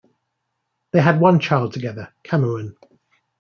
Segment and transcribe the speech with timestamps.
[0.93, 2.75] They had one child together, Cameron.